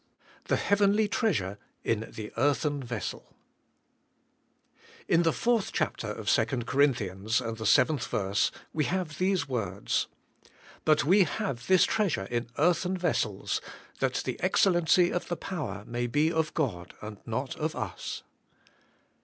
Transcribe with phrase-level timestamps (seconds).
[0.49, 3.21] XTbe fbc^vcnl^ treasure in tbe Bartben
[5.07, 10.07] In the fourth chapter of second Corinthians and the seventh verse, we have these words,
[10.85, 13.61] "But we have this treasure in earthen vessels,
[13.99, 18.23] that the ex cellency of the power may be of God and not of us."